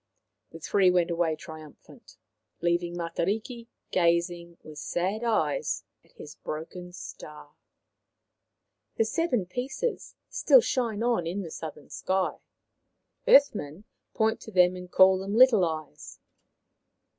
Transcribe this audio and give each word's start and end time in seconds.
The 0.49 0.59
three 0.59 0.89
went 0.89 1.11
away 1.11 1.35
triumphant, 1.35 2.17
leaving 2.59 2.95
Matariki 2.97 3.67
gazing 3.91 4.57
with 4.63 4.79
sad 4.79 5.23
eyes 5.23 5.83
at 6.03 6.13
his 6.13 6.33
broken 6.33 6.91
star. 6.91 7.53
The 8.95 9.05
seven 9.05 9.45
pieces 9.45 10.15
still 10.27 10.61
shine 10.61 11.03
on 11.03 11.27
in 11.27 11.43
the 11.43 11.51
Southern 11.51 11.91
sky. 11.91 12.39
Earth 13.27 13.53
men 13.53 13.83
point 14.15 14.41
to 14.41 14.51
them 14.51 14.75
and 14.75 14.89
call 14.89 15.19
them 15.19 15.33
The 15.33 15.45
Star 15.45 15.59
Hunt 15.59 15.61
129 15.61 15.61
"Little 15.61 15.65
Eyes." 15.69 16.19